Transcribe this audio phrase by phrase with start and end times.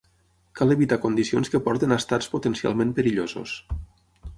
[0.59, 3.59] Cal evitar condicions que portin a estats potencialment perillosos.